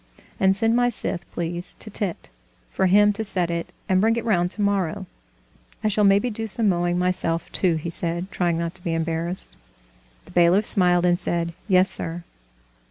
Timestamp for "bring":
4.01-4.15